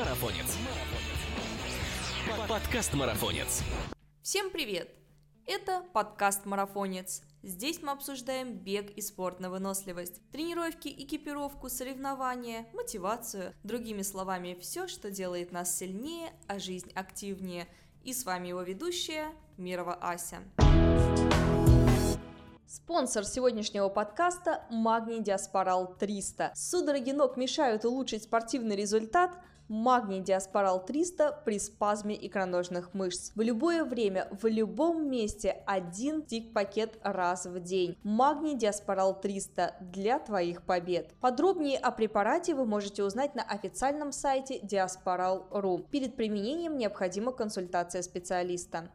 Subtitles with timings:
[0.00, 0.56] Марафонец.
[2.48, 3.62] Подкаст Марафонец.
[4.22, 4.88] Всем привет!
[5.44, 7.20] Это подкаст «Марафонец».
[7.42, 14.88] Здесь мы обсуждаем бег и спорт на выносливость, тренировки, экипировку, соревнования, мотивацию, другими словами, все,
[14.88, 17.68] что делает нас сильнее, а жизнь активнее.
[18.02, 19.26] И с вами его ведущая
[19.58, 20.38] Мирова Ася.
[22.66, 26.52] Спонсор сегодняшнего подкаста– Магний Диаспорал 300.
[26.54, 29.32] Судороги ног мешают улучшить спортивный результат–
[29.70, 33.30] Магний Диаспорал 300 при спазме икроножных мышц.
[33.36, 37.96] В любое время, в любом месте один тик-пакет раз в день.
[38.02, 41.14] Магний Диаспорал 300 для твоих побед.
[41.20, 45.86] Подробнее о препарате вы можете узнать на официальном сайте diasporal.ru.
[45.88, 48.90] Перед применением необходима консультация специалиста.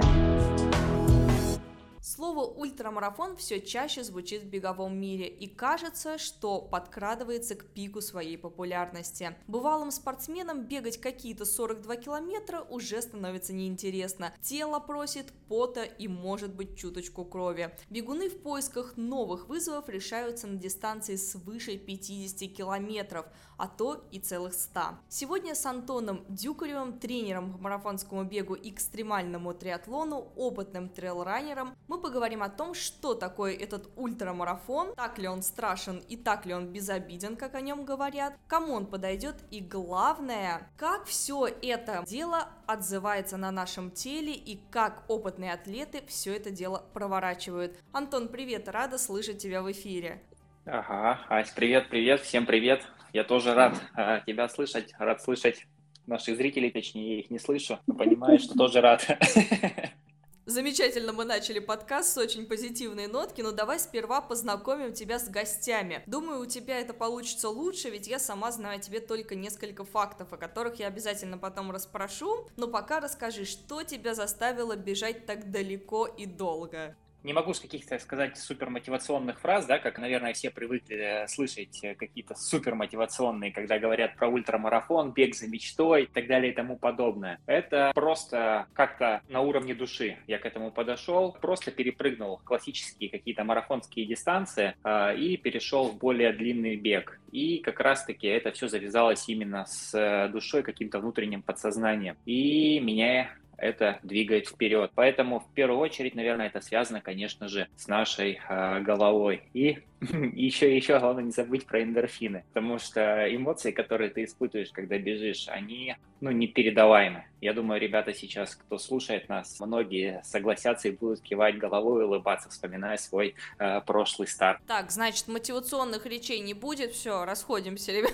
[2.08, 8.38] Слово «ультрамарафон» все чаще звучит в беговом мире, и кажется, что подкрадывается к пику своей
[8.38, 9.36] популярности.
[9.48, 14.32] Бывалым спортсменам бегать какие-то 42 километра уже становится неинтересно.
[14.40, 17.76] Тело просит пота и может быть чуточку крови.
[17.90, 23.26] Бегуны в поисках новых вызовов решаются на дистанции свыше 50 километров,
[23.58, 24.82] а то и целых 100.
[25.10, 32.44] Сегодня с Антоном Дюкаревым, тренером по марафонскому бегу и экстремальному триатлону, опытным трейлранером, мы поговорим
[32.44, 37.36] о том, что такое этот ультрамарафон, так ли он страшен и так ли он безобиден,
[37.36, 43.52] как о нем говорят, кому он подойдет и главное, как все это дело отзывается на
[43.52, 47.78] нашем теле и как опытные атлеты все это дело проворачивают.
[47.92, 50.22] Антон, привет, рада слышать тебя в эфире.
[50.66, 52.82] Ага, Ась, привет, привет, всем привет.
[53.16, 55.68] Я тоже рад э, тебя слышать, рад слышать
[56.06, 59.08] наших зрителей, точнее, я их не слышу, но понимаю, что тоже рад.
[60.46, 66.04] Замечательно мы начали подкаст с очень позитивной нотки, но давай сперва познакомим тебя с гостями.
[66.08, 70.34] Думаю, у тебя это получится лучше, ведь я сама знаю о тебе только несколько фактов,
[70.34, 76.06] о которых я обязательно потом расспрошу, но пока расскажи, что тебя заставило бежать так далеко
[76.06, 76.98] и долго?
[77.26, 81.84] Не могу с каких-то сказать супер мотивационных фраз, да, как, наверное, все привыкли э, слышать
[81.84, 86.56] э, какие-то супер мотивационные, когда говорят про ультрамарафон, бег за мечтой и так далее и
[86.56, 87.40] тому подобное.
[87.48, 94.06] Это просто как-то на уровне души я к этому подошел, просто перепрыгнул классические какие-то марафонские
[94.06, 97.20] дистанции э, и перешел в более длинный бег.
[97.32, 102.18] И как раз-таки это все завязалось именно с э, душой, каким-то внутренним подсознанием.
[102.26, 104.92] И меня это двигает вперед.
[104.96, 109.44] Поэтому в первую очередь, наверное, это связано, конечно же, с нашей э, головой.
[109.54, 114.98] И еще, еще главное не забыть про эндорфины, потому что эмоции, которые ты испытываешь, когда
[114.98, 117.26] бежишь, они ну, непередаваемы.
[117.46, 122.50] Я думаю, ребята сейчас, кто слушает нас, многие согласятся и будут кивать головой и улыбаться,
[122.50, 124.60] вспоминая свой э, прошлый старт.
[124.66, 128.14] Так, значит, мотивационных речей не будет, все, расходимся, ребят.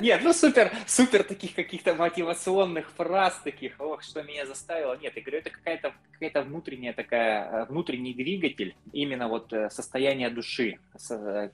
[0.00, 4.96] Нет, ну супер, супер таких каких-то мотивационных фраз таких, ох, что меня заставило.
[4.96, 10.30] Нет, я говорю, это какая-то какая-то внутренняя такая, э, внутренний двигатель, именно вот э, состояние
[10.30, 10.78] души,
[11.10, 11.48] Э,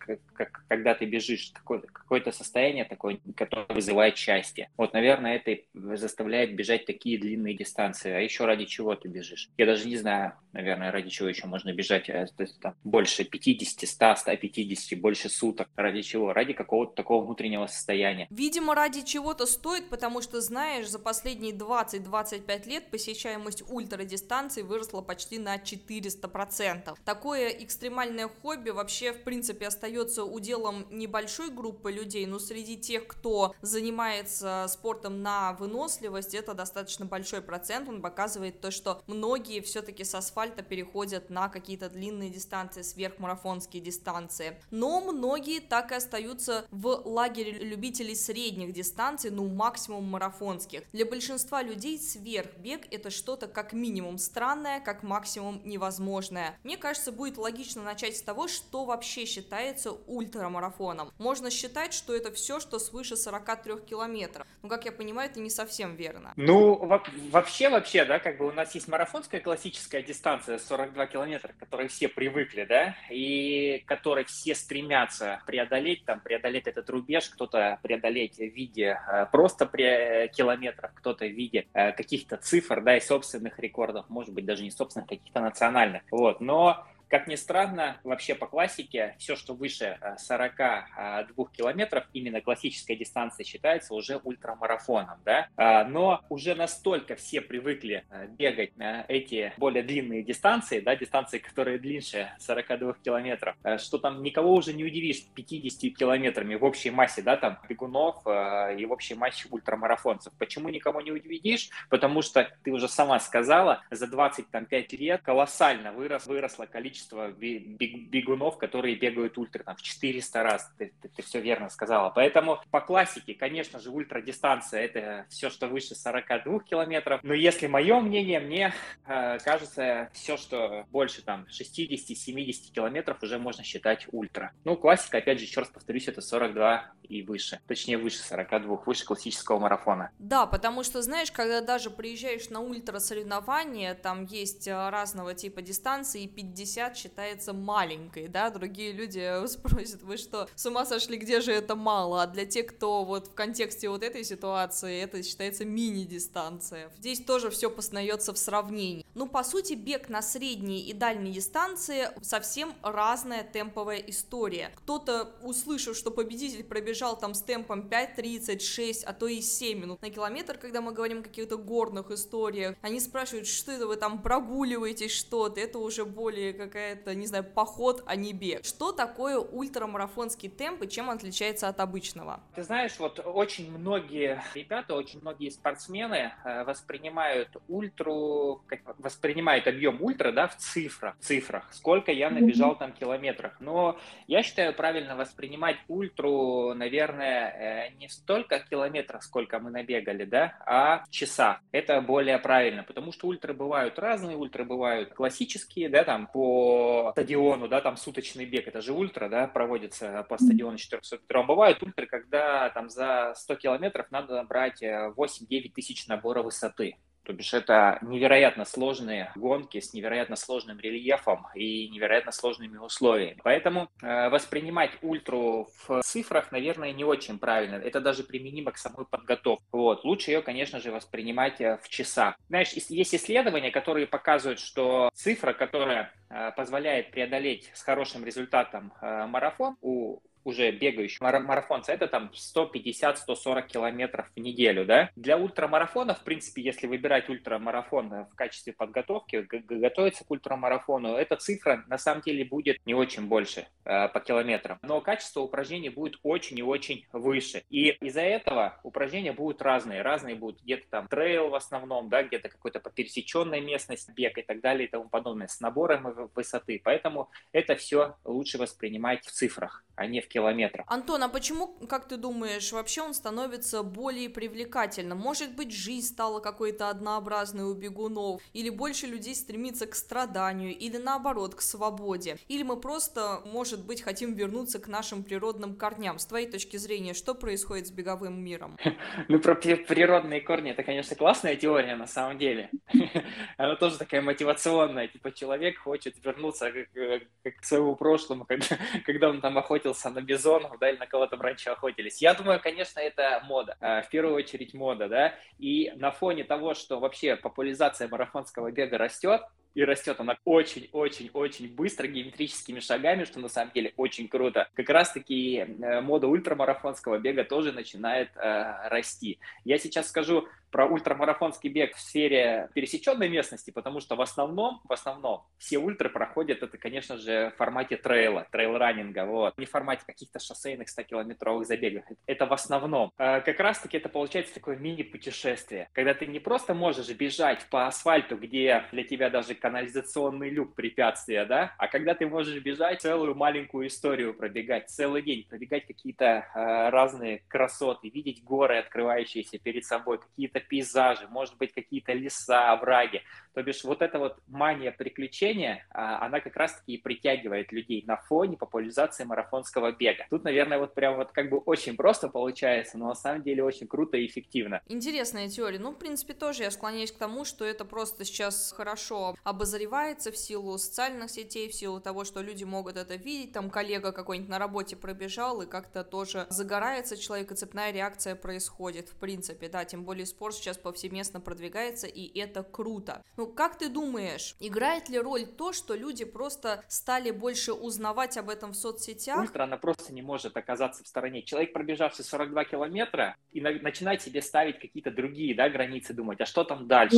[0.69, 4.71] когда ты бежишь, какое-то, какое-то состояние такое, которое вызывает счастье.
[4.77, 5.63] Вот, наверное, это
[5.97, 8.13] заставляет бежать такие длинные дистанции.
[8.13, 9.51] А еще ради чего ты бежишь?
[9.57, 12.09] Я даже не знаю, наверное, ради чего еще можно бежать.
[12.09, 15.69] Э, то есть, там, больше 50, 100, 150, больше суток.
[15.77, 16.33] Ради чего?
[16.33, 18.27] Ради какого-то такого внутреннего состояния.
[18.31, 25.39] Видимо, ради чего-то стоит, потому что, знаешь, за последние 20-25 лет посещаемость ультрадистанций выросла почти
[25.39, 26.97] на 400%.
[27.05, 33.55] Такое экстремальное хобби вообще, в принципе, остается уделом небольшой группы людей, но среди тех, кто
[33.61, 40.15] занимается спортом на выносливость, это достаточно большой процент, он показывает то, что многие все-таки с
[40.15, 47.53] асфальта переходят на какие-то длинные дистанции, сверхмарафонские дистанции, но многие так и остаются в лагере
[47.53, 50.83] любителей средних дистанций, ну максимум марафонских.
[50.93, 56.59] Для большинства людей сверхбег это что-то как минимум странное, как максимум невозможное.
[56.65, 61.13] Мне кажется, будет логично начать с того, что вообще считается ультрамарафоном.
[61.19, 64.47] Можно считать, что это все, что свыше 43 километров.
[64.63, 66.33] Но, как я понимаю, это не совсем верно.
[66.37, 71.59] Ну, вообще, вообще, да, как бы у нас есть марафонская классическая дистанция 42 километра, к
[71.59, 78.37] которой все привыкли, да, и которой все стремятся преодолеть, там, преодолеть этот рубеж, кто-то преодолеть
[78.37, 83.59] в виде э, просто при километров, кто-то в виде э, каких-то цифр, да, и собственных
[83.59, 88.47] рекордов, может быть, даже не собственных, каких-то национальных, вот, но Как ни странно, вообще по
[88.47, 95.85] классике, все, что выше 42 э, километров, именно классическая дистанция считается уже ультрамарафоном, да, а,
[95.85, 98.73] но уже настолько все привыкли э, бегать
[99.09, 104.75] эти более длинные дистанции, да, дистанции, которые длиннее 42 километров, э, что там никого уже
[104.75, 110.33] не удивишь 50 километрами в общей массе, да, там, бегунов и в общей массе ультрамарафонцев.
[110.39, 111.71] Почему никого не удивишь?
[111.89, 118.59] Потому что ты уже сама сказала, за 25 лет колоссально вырос, выросло количество количество бегунов,
[118.59, 120.73] которые бегают ультра там, в 400 раз.
[120.79, 122.11] Ты, ты, ты все верно сказала.
[122.11, 127.21] Поэтому по классике, конечно же, ультрадистанция— это все, что выше 42 километров.
[127.23, 128.75] Но если мое мнение, мне
[129.07, 134.53] э, кажется, все, что больше там 60-70 километров уже можно считать ультра.
[134.65, 137.61] Ну, классика, опять же, еще раз повторюсь, это 42 и выше.
[137.67, 140.11] Точнее, выше 42, выше классического марафона.
[140.19, 145.63] Да, потому что, знаешь, когда даже приезжаешь на ультра соревнования, там есть э, разного типа
[145.63, 151.41] дистанции, 50 взгляд считается маленькой, да, другие люди спросят, вы что, с ума сошли, где
[151.41, 155.65] же это мало, а для тех, кто вот в контексте вот этой ситуации, это считается
[155.65, 156.91] мини-дистанция.
[156.99, 159.05] Здесь тоже все познается в сравнении.
[159.15, 164.73] Ну, по сути, бег на средние и дальние дистанции совсем разная темповая история.
[164.77, 170.03] Кто-то, услышав, что победитель пробежал там с темпом 5.30, 6, а то и 7 минут
[170.03, 174.23] на километр, когда мы говорим о каких-то горных историях, они спрашивают, что это вы там
[174.23, 178.65] прогуливаетесь, что-то, это уже более какая какая-то, не знаю, поход, а не бег.
[178.65, 182.41] Что такое ультрамарафонский темп и чем он отличается от обычного?
[182.55, 188.63] Ты знаешь, вот очень многие ребята, очень многие спортсмены э, воспринимают ультру,
[188.99, 193.61] воспринимают объем ультра, да, в цифрах, в цифрах, сколько я набежал там километрах.
[193.61, 193.99] Но
[194.29, 201.05] я считаю правильно воспринимать ультру, наверное, э, не столько километров, сколько мы набегали, да, а
[201.05, 201.59] в часах.
[201.73, 206.68] Это более правильно, потому что ультры бывают разные, ультры бывают классические, да, там по
[207.13, 211.47] стадиону, да, там суточный бег, это же ультра, да, проводится по стадиону 400 метров.
[211.47, 215.15] Бывают ультры, когда там за 100 километров надо набрать 8-9
[215.51, 216.97] э, тысяч набора высоты.
[217.29, 223.39] То бишь это невероятно сложные гонки с невероятно сложным рельефом и невероятно сложными условиями.
[223.45, 227.75] Поэтому э, воспринимать ультру в цифрах, наверное, не очень правильно.
[227.75, 229.63] Это даже применимо к самой подготовке.
[229.73, 230.05] Вот.
[230.05, 232.35] Лучше ее, конечно же, воспринимать э, в часах.
[232.49, 239.27] Знаешь, есть исследования, которые показывают, что цифра, которая э, позволяет преодолеть с хорошим результатом э,
[239.27, 245.11] марафон у уже бегающий марафонца, это там 150-140 километров в неделю, да.
[245.15, 251.85] Для ультрамарафона, в принципе, если выбирать ультрамарафон в качестве подготовки, готовиться к ультрамарафону, эта цифра
[251.87, 256.59] на самом деле будет не очень больше э, по километрам, но качество упражнений будет очень
[256.59, 257.63] и очень выше.
[257.69, 260.03] И из-за этого упражнения будут разные.
[260.03, 264.43] Разные будут где-то там трейл в основном, да, где-то какой-то по пересеченной местности бег и
[264.43, 266.81] так далее и тому подобное, с набором высоты.
[266.83, 270.85] Поэтому это все лучше воспринимать в цифрах, а не в километрах километров.
[270.89, 275.19] Антон, а почему, как ты думаешь, вообще он становится более привлекательным?
[275.19, 278.41] Может быть, жизнь стала какой-то однообразной у бегунов?
[278.53, 280.77] Или больше людей стремится к страданию?
[280.77, 282.37] Или наоборот, к свободе?
[282.47, 286.19] Или мы просто, может быть, хотим вернуться к нашим природным корням?
[286.19, 288.77] С твоей точки зрения, что происходит с беговым миром?
[289.29, 292.71] Ну, про природные корни, это, конечно, классная теория на самом деле.
[293.57, 295.09] Она тоже такая мотивационная.
[295.09, 298.47] Типа, человек хочет вернуться к, своему прошлому,
[299.05, 302.21] когда он там охотился на бизонов, да, или на кого там раньше охотились.
[302.21, 306.75] Я думаю, конечно, это мода, а, в первую очередь мода, да, и на фоне того,
[306.75, 309.43] что вообще популяризация марафонского бега растет,
[309.79, 314.69] и растет она очень-очень-очень быстро, геометрическими шагами, что на самом деле очень круто.
[314.75, 319.39] Как раз-таки э, мода ультрамарафонского бега тоже начинает э, расти.
[319.65, 324.93] Я сейчас скажу про ультрамарафонский бег в сфере пересеченной местности, потому что в основном, в
[324.93, 330.03] основном все ультры проходят это, конечно же, в формате трейла, трейл-раннинга, вот, не в формате
[330.07, 332.05] каких-то шоссейных 100-километровых забегов.
[332.27, 333.13] Это в основном.
[333.17, 338.37] А как раз-таки это получается такое мини-путешествие, когда ты не просто можешь бежать по асфальту,
[338.37, 343.89] где для тебя даже канализационный люк препятствия, да, а когда ты можешь бежать целую маленькую
[343.89, 350.61] историю пробегать, целый день, пробегать какие-то э, разные красоты, видеть горы, открывающиеся перед собой, какие-то
[350.61, 353.23] пейзажи, может быть, какие-то леса, овраги.
[353.53, 358.17] То бишь вот эта вот мания приключения, а, она как раз-таки и притягивает людей на
[358.17, 360.27] фоне популяризации марафонского бега.
[360.31, 363.87] Тут, наверное, вот прям вот как бы очень просто получается, но на самом деле очень
[363.87, 364.81] круто и эффективно.
[364.87, 365.79] Интересная теория.
[365.79, 370.31] Ну, в принципе, тоже я склоняюсь к тому, что это просто сейчас хорошо об обозревается
[370.31, 374.49] в силу социальных сетей, в силу того, что люди могут это видеть, там коллега какой-нибудь
[374.49, 379.85] на работе пробежал, и как-то тоже загорается человек, и цепная реакция происходит, в принципе, да,
[379.85, 383.25] тем более спорт сейчас повсеместно продвигается, и это круто.
[383.37, 388.51] Ну, как ты думаешь, играет ли роль то, что люди просто стали больше узнавать об
[388.51, 389.41] этом в соцсетях?
[389.41, 391.43] Ультра, она просто не может оказаться в стороне.
[391.43, 396.63] Человек, пробежавший 42 километра, и начинает себе ставить какие-то другие да, границы, думать, а что
[396.63, 397.17] там дальше?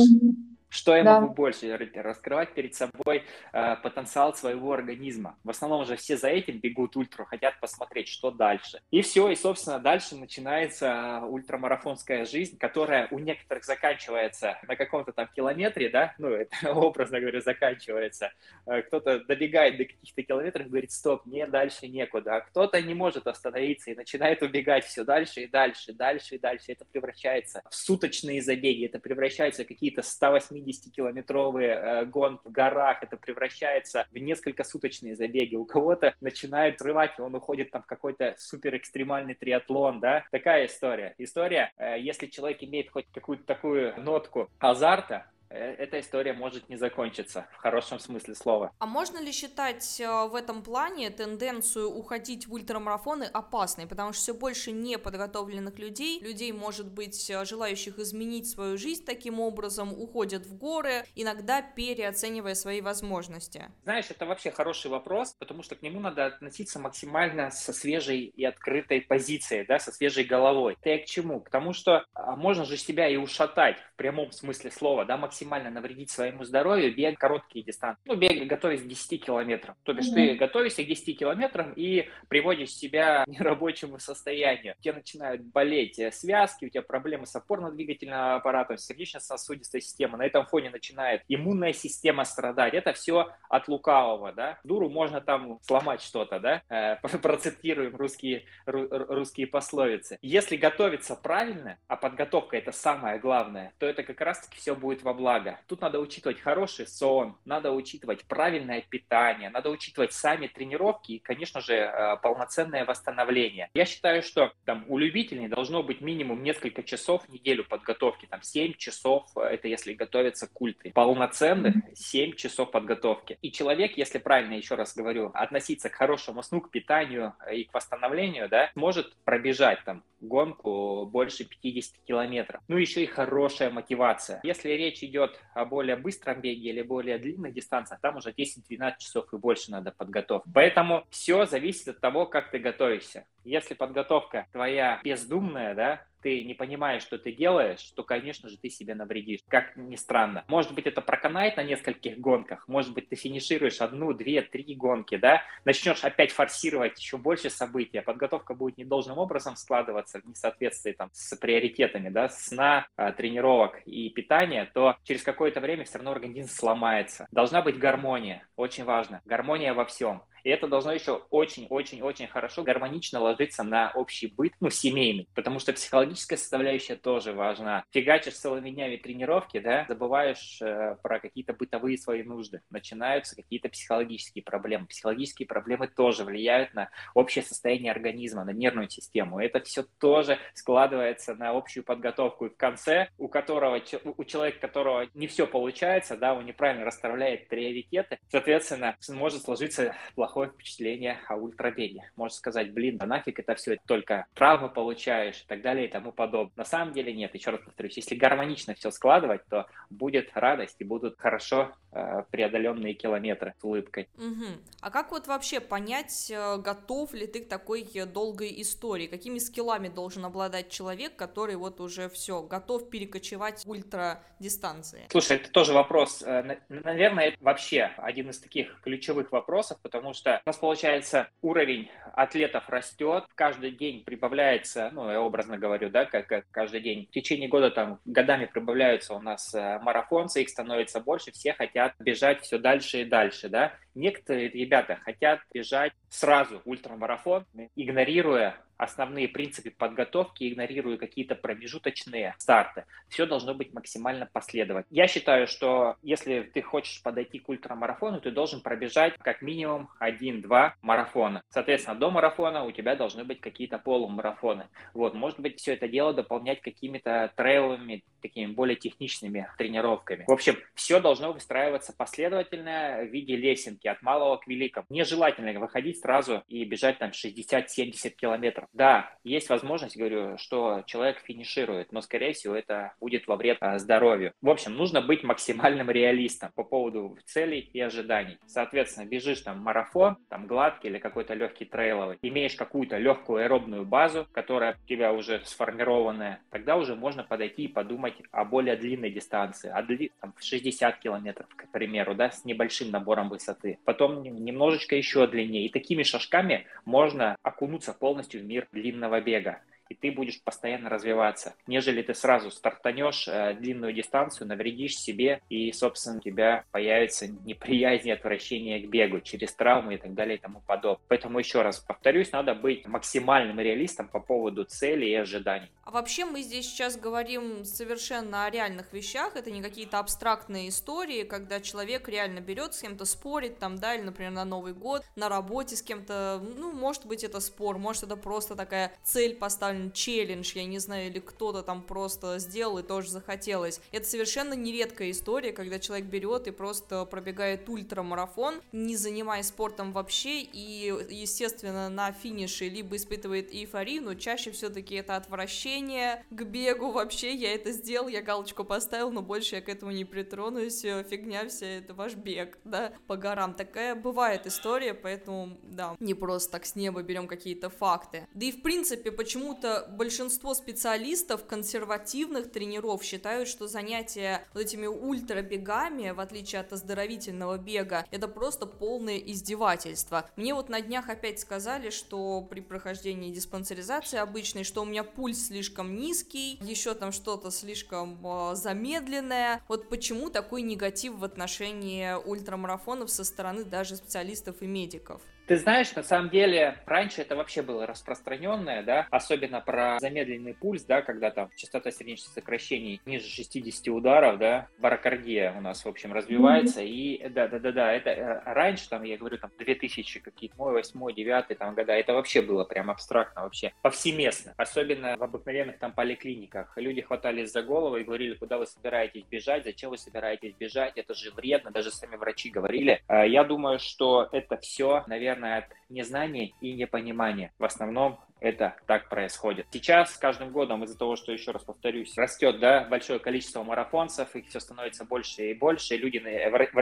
[0.71, 1.19] Что я да.
[1.19, 5.37] могу больше раскрывать перед собой э, потенциал своего организма.
[5.43, 8.79] В основном же все за этим бегут ультру, хотят посмотреть, что дальше.
[8.89, 15.27] И все, и, собственно, дальше начинается ультрамарафонская жизнь, которая у некоторых заканчивается на каком-то там
[15.35, 18.31] километре, да, ну, это образно говоря, заканчивается.
[18.65, 22.37] Э, кто-то добегает до каких-то километров и говорит, стоп, мне дальше некуда.
[22.37, 26.71] А кто-то не может остановиться и начинает убегать все дальше и дальше, дальше и дальше.
[26.71, 33.03] Это превращается в суточные забеги, это превращается в какие-то 180 70-километровые э, гон в горах,
[33.03, 35.55] это превращается в несколько суточные забеги.
[35.55, 40.65] У кого-то начинает рывать, и он уходит там в какой-то супер экстремальный триатлон, да, такая
[40.65, 41.15] история.
[41.17, 47.47] История, э, если человек имеет хоть какую-то такую нотку азарта, эта история может не закончиться
[47.53, 48.71] в хорошем смысле слова.
[48.79, 53.87] А можно ли считать э, в этом плане тенденцию уходить в ультрамарафоны опасной?
[53.87, 59.39] Потому что все больше неподготовленных людей, людей, может быть, э, желающих изменить свою жизнь таким
[59.39, 63.71] образом, уходят в горы, иногда переоценивая свои возможности.
[63.83, 68.45] Знаешь, это вообще хороший вопрос, потому что к нему надо относиться максимально со свежей и
[68.45, 70.77] открытой позицией, да, со свежей головой.
[70.81, 71.41] Ты к чему?
[71.41, 76.09] К тому, что а, можно же себя и ушатать прямом смысле слова, да, максимально навредить
[76.09, 78.01] своему здоровью, бег короткие дистанции.
[78.05, 79.75] Ну, бег, готовясь к 10 километрам.
[79.83, 80.33] То бишь mm-hmm.
[80.33, 84.73] ты готовишься к 10 километрам и приводишь себя к нерабочему состоянию.
[84.79, 90.17] У тебя начинают болеть э, связки, у тебя проблемы с опорно-двигательным аппаратом, сердечно-сосудистой системой.
[90.17, 92.73] На этом фоне начинает иммунная система страдать.
[92.73, 94.57] Это все от лукавого, да.
[94.63, 96.63] Дуру можно там сломать что-то, да.
[96.69, 100.17] Э, процитируем русские, русские пословицы.
[100.23, 105.13] Если готовиться правильно, а подготовка это самое главное, то это как раз-таки все будет во
[105.13, 105.59] благо.
[105.67, 111.61] Тут надо учитывать хороший сон, надо учитывать правильное питание, надо учитывать сами тренировки и, конечно
[111.61, 113.69] же, э, полноценное восстановление.
[113.73, 118.41] Я считаю, что там у любителей должно быть минимум несколько часов в неделю подготовки, там
[118.41, 120.91] 7 часов, э, это если готовиться к ультре.
[120.91, 123.37] Полноценных 7 часов подготовки.
[123.41, 127.63] И человек, если правильно, еще раз говорю, относиться к хорошему сну, к питанию э, и
[127.65, 132.61] к восстановлению, да, может пробежать там гонку больше 50 километров.
[132.67, 134.39] Ну, еще и хорошая мотивация.
[134.43, 139.33] Если речь идет о более быстром беге или более длинных дистанциях, там уже 10-12 часов
[139.33, 140.49] и больше надо подготовки.
[140.53, 143.25] Поэтому все зависит от того, как ты готовишься.
[143.43, 148.69] Если подготовка твоя бездумная, да, ты не понимаешь, что ты делаешь, то, конечно же, ты
[148.69, 149.39] себе навредишь.
[149.47, 150.43] Как ни странно.
[150.47, 155.17] Может быть, это проканает на нескольких гонках, может быть, ты финишируешь одну, две, три гонки,
[155.17, 160.91] да, начнешь опять форсировать еще больше событий, а подготовка будет недолжным образом складываться в несоответствии
[160.91, 166.11] там с приоритетами, да, сна, а, тренировок и питания, то через какое-то время все равно
[166.11, 167.27] организм сломается.
[167.31, 169.21] Должна быть гармония, очень важно.
[169.25, 170.23] Гармония во всем.
[170.43, 175.73] И это должно еще очень-очень-очень хорошо гармонично ложиться на общий быт, ну, семейный, потому что
[175.73, 177.83] психологическая составляющая тоже важна.
[177.91, 184.43] Фигачишь целыми днями тренировки, да, забываешь э, про какие-то бытовые свои нужды, начинаются какие-то психологические
[184.43, 184.87] проблемы.
[184.87, 189.39] Психологические проблемы тоже влияют на общее состояние организма, на нервную систему.
[189.39, 192.45] Это все тоже складывается на общую подготовку.
[192.45, 193.81] И в конце, у которого,
[194.17, 200.30] у человека, которого не все получается, да, он неправильно расставляет приоритеты, соответственно, может сложиться плохой
[200.31, 202.09] плохое впечатление о ультрабеге.
[202.15, 206.13] Можно сказать, блин, да нафиг это все, только травмы получаешь и так далее и тому
[206.13, 206.53] подобное.
[206.55, 210.85] На самом деле нет, еще раз повторюсь, если гармонично все складывать, то будет радость и
[210.85, 214.07] будут хорошо э, преодоленные километры с улыбкой.
[214.15, 214.45] Угу.
[214.81, 219.07] А как вот вообще понять, э, готов ли ты к такой долгой истории?
[219.07, 225.07] Какими скиллами должен обладать человек, который вот уже все, готов перекочевать в ультрадистанции?
[225.09, 226.23] Слушай, это тоже вопрос.
[226.25, 231.29] Э, наверное, это вообще один из таких ключевых вопросов, потому что что у нас, получается,
[231.41, 237.07] уровень атлетов растет, каждый день прибавляется, ну, я образно говорю, да, как, как каждый день.
[237.07, 241.93] В течение года там годами прибавляются у нас э, марафонцы, их становится больше, все хотят
[241.99, 243.73] бежать все дальше и дальше, да.
[243.95, 252.85] Некоторые ребята хотят бежать сразу ультрамарафон, игнорируя основные принципы подготовки, игнорируя какие-то промежуточные старты.
[253.09, 254.95] Все должно быть максимально последовательно.
[254.95, 260.71] Я считаю, что если ты хочешь подойти к ультрамарафону, ты должен пробежать как минимум 1-2
[260.81, 261.43] марафона.
[261.49, 264.67] Соответственно, до марафона у тебя должны быть какие-то полумарафоны.
[264.93, 270.25] Вот, может быть, все это дело дополнять какими-то трейловыми такими более техничными тренировками.
[270.27, 274.85] В общем, все должно выстраиваться последовательно в виде лесенки от малого к великому.
[274.89, 278.69] Нежелательно выходить сразу и бежать там 60-70 километров.
[278.73, 283.77] Да, есть возможность, говорю, что человек финиширует, но, скорее всего, это будет во вред а,
[283.77, 284.33] здоровью.
[284.41, 288.37] В общем, нужно быть максимальным реалистом по поводу целей и ожиданий.
[288.45, 294.25] Соответственно, бежишь там марафон, там гладкий или какой-то легкий трейловый, имеешь какую-то легкую аэробную базу,
[294.31, 299.69] которая у тебя уже сформированная, тогда уже можно подойти и подумать о более длинной дистанции,
[299.69, 303.79] о дли, там, 60 километров, к примеру, да, с небольшим набором высоты.
[303.83, 305.65] Потом немножечко еще длиннее.
[305.65, 311.53] И такими шажками можно окунуться полностью в мир длинного бега и ты будешь постоянно развиваться,
[311.67, 318.07] нежели ты сразу стартанешь э, длинную дистанцию, навредишь себе, и, собственно, у тебя появится неприязнь
[318.07, 321.03] и отвращение к бегу через травмы и так далее и тому подобное.
[321.09, 325.69] Поэтому еще раз повторюсь, надо быть максимальным реалистом по поводу цели и ожиданий.
[325.83, 331.23] А вообще мы здесь сейчас говорим совершенно о реальных вещах, это не какие-то абстрактные истории,
[331.23, 335.27] когда человек реально берет с кем-то спорит, там, да, или, например, на Новый год, на
[335.27, 340.51] работе с кем-то, ну, может быть, это спор, может, это просто такая цель поставлена челлендж,
[340.53, 343.81] я не знаю, или кто-то там просто сделал и тоже захотелось.
[343.91, 350.41] Это совершенно нередкая история, когда человек берет и просто пробегает ультрамарафон, не занимаясь спортом вообще,
[350.41, 357.33] и, естественно, на финише либо испытывает эйфорию, но чаще все-таки это отвращение к бегу вообще,
[357.33, 361.65] я это сделал, я галочку поставил, но больше я к этому не притронусь, фигня вся,
[361.65, 363.53] это ваш бег, да, по горам.
[363.53, 368.27] Такая бывает история, поэтому, да, не просто так с неба берем какие-то факты.
[368.33, 376.11] Да и, в принципе, почему-то большинство специалистов консервативных тренеров считают, что занятия вот этими ультрабегами,
[376.11, 380.29] в отличие от оздоровительного бега, это просто полное издевательство.
[380.35, 385.47] Мне вот на днях опять сказали, что при прохождении диспансеризации обычной, что у меня пульс
[385.47, 389.61] слишком низкий, еще там что-то слишком э, замедленное.
[389.67, 395.21] Вот почему такой негатив в отношении ультрамарафонов со стороны даже специалистов и медиков?
[395.47, 400.83] Ты знаешь, на самом деле, раньше это вообще было распространенное, да, особенно про замедленный пульс,
[400.83, 406.13] да, когда там частота сердечных сокращений ниже 60 ударов, да, барокардия у нас, в общем,
[406.13, 406.87] развивается, mm-hmm.
[406.87, 411.75] и да-да-да-да, это э, раньше, там, я говорю, там, 2000 какие-то, мой, восьмой, девятый, там,
[411.75, 416.73] года, это вообще было прям абстрактно вообще, повсеместно, особенно в обыкновенных там поликлиниках.
[416.77, 421.13] Люди хватались за голову и говорили, куда вы собираетесь бежать, зачем вы собираетесь бежать, это
[421.13, 423.01] же вредно, даже сами врачи говорили.
[423.07, 427.51] А я думаю, что это все, наверное, наверное, от незнания и непонимания.
[427.59, 429.67] В основном это так происходит.
[429.71, 434.35] Сейчас с каждым годом из-за того, что, еще раз повторюсь, растет да, большое количество марафонцев,
[434.35, 436.21] их все становится больше и больше, люди,